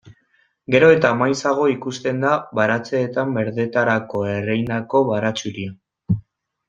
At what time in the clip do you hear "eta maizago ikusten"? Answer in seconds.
0.93-2.25